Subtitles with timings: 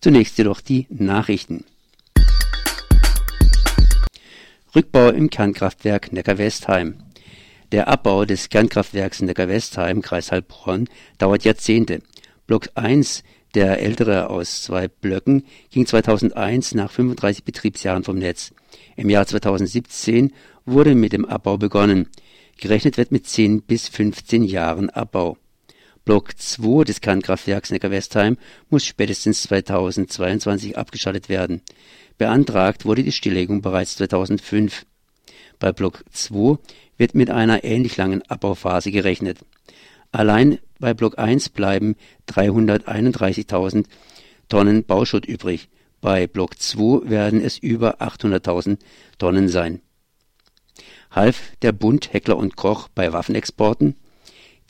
[0.00, 1.64] Zunächst jedoch die Nachrichten.
[4.74, 6.94] Rückbau im Kernkraftwerk Neckar-Westheim.
[7.70, 12.00] Der Abbau des Kernkraftwerks Neckar-Westheim, Kreis Heilbronn, dauert Jahrzehnte.
[12.46, 13.24] Block 1,
[13.54, 18.54] der ältere aus zwei Blöcken, ging 2001 nach 35 Betriebsjahren vom Netz.
[18.96, 20.32] Im Jahr 2017
[20.64, 22.08] wurde mit dem Abbau begonnen.
[22.58, 25.36] Gerechnet wird mit 10 bis 15 Jahren Abbau.
[26.10, 28.36] Block 2 des Kernkraftwerks Neckar-Westheim
[28.68, 31.62] muss spätestens 2022 abgeschaltet werden.
[32.18, 34.86] Beantragt wurde die Stilllegung bereits 2005.
[35.60, 36.58] Bei Block 2
[36.96, 39.38] wird mit einer ähnlich langen Abbauphase gerechnet.
[40.10, 41.94] Allein bei Block 1 bleiben
[42.28, 43.84] 331.000
[44.48, 45.68] Tonnen Bauschutt übrig.
[46.00, 48.78] Bei Block 2 werden es über 800.000
[49.18, 49.80] Tonnen sein.
[51.12, 53.94] Half der Bund Heckler und Koch bei Waffenexporten?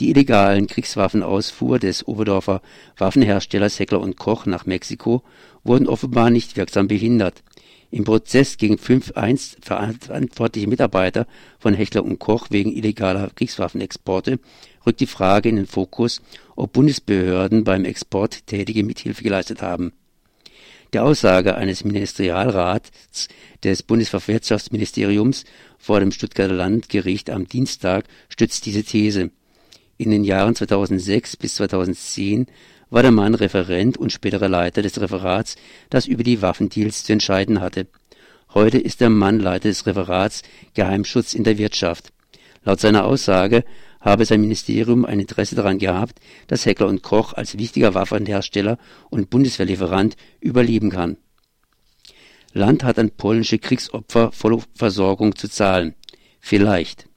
[0.00, 2.62] Die illegalen Kriegswaffenausfuhr des Oberdorfer
[2.96, 5.22] Waffenherstellers Heckler und Koch nach Mexiko
[5.62, 7.42] wurden offenbar nicht wirksam behindert.
[7.90, 11.26] Im Prozess gegen fünf einst verantwortliche Mitarbeiter
[11.58, 14.38] von Hechtler und Koch wegen illegaler Kriegswaffenexporte
[14.86, 16.22] rückt die Frage in den Fokus,
[16.56, 19.92] ob Bundesbehörden beim Export tätige Mithilfe geleistet haben.
[20.94, 23.28] Der Aussage eines Ministerialrats
[23.62, 25.44] des Bundeswirtschaftsministeriums
[25.78, 29.30] vor dem Stuttgarter Landgericht am Dienstag stützt diese These.
[30.00, 32.46] In den Jahren 2006 bis 2010
[32.88, 35.56] war der Mann Referent und späterer Leiter des Referats,
[35.90, 37.86] das über die Waffendeals zu entscheiden hatte.
[38.54, 40.40] Heute ist der Mann Leiter des Referats
[40.72, 42.14] Geheimschutz in der Wirtschaft.
[42.64, 43.62] Laut seiner Aussage
[44.00, 48.78] habe sein Ministerium ein Interesse daran gehabt, dass Heckler und Koch als wichtiger Waffenhersteller
[49.10, 51.18] und Bundeswehrlieferant überleben kann.
[52.54, 55.94] Land hat an polnische Kriegsopfer volle Versorgung zu zahlen.
[56.40, 57.09] Vielleicht.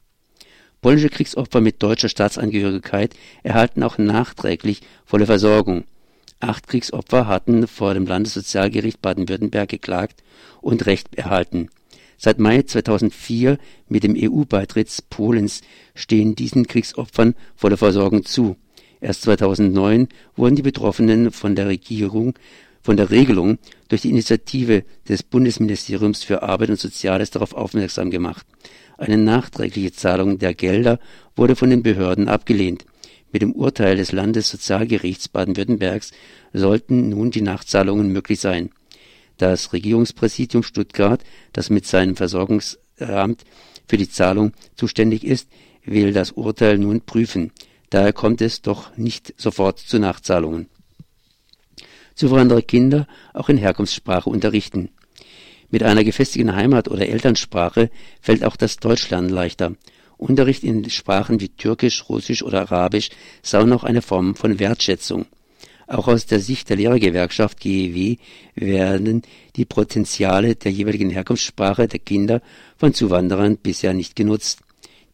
[0.83, 5.85] Polnische Kriegsopfer mit deutscher Staatsangehörigkeit erhalten auch nachträglich volle Versorgung.
[6.41, 10.23] Acht Kriegsopfer hatten vor dem Landessozialgericht Baden-Württemberg geklagt
[10.59, 11.69] und Recht erhalten.
[12.17, 15.61] Seit Mai 2004 mit dem EU-Beitritt Polens
[15.95, 18.57] stehen diesen Kriegsopfern volle Versorgung zu.
[18.99, 22.33] Erst 2009 wurden die Betroffenen von der Regierung
[22.81, 28.45] von der Regelung durch die Initiative des Bundesministeriums für Arbeit und Soziales darauf aufmerksam gemacht.
[28.97, 30.99] Eine nachträgliche Zahlung der Gelder
[31.35, 32.85] wurde von den Behörden abgelehnt.
[33.31, 36.11] Mit dem Urteil des Landessozialgerichts Baden-Württembergs
[36.53, 38.69] sollten nun die Nachzahlungen möglich sein.
[39.37, 43.43] Das Regierungspräsidium Stuttgart, das mit seinem Versorgungsamt
[43.87, 45.49] für die Zahlung zuständig ist,
[45.83, 47.51] will das Urteil nun prüfen.
[47.89, 50.67] Daher kommt es doch nicht sofort zu Nachzahlungen.
[52.15, 54.89] Souveränere Kinder auch in Herkunftssprache unterrichten.
[55.73, 57.89] Mit einer gefestigten Heimat- oder Elternsprache
[58.21, 59.73] fällt auch das Deutschlernen leichter.
[60.17, 63.09] Unterricht in Sprachen wie Türkisch, Russisch oder Arabisch
[63.41, 65.25] sei noch eine Form von Wertschätzung.
[65.87, 68.17] Auch aus der Sicht der Lehrergewerkschaft GEW
[68.53, 69.23] werden
[69.55, 72.43] die Potenziale der jeweiligen Herkunftssprache der Kinder
[72.77, 74.59] von Zuwanderern bisher nicht genutzt.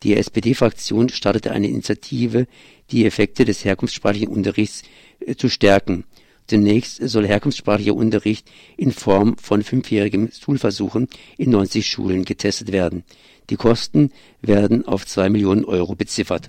[0.04, 2.48] Die SPD-Fraktion startete eine Initiative,
[2.92, 4.84] die Effekte des herkunftssprachlichen Unterrichts
[5.26, 6.04] äh, zu stärken.
[6.50, 13.04] Zunächst soll herkunftssprachlicher Unterricht in Form von fünfjährigen Schulversuchen in 90 Schulen getestet werden.
[13.52, 14.12] Die Kosten
[14.42, 16.48] werden auf zwei Millionen Euro beziffert